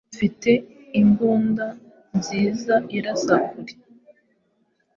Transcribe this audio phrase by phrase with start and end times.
[0.13, 0.51] Mfite
[1.01, 1.67] imbunda
[2.17, 3.75] nziza irasa kure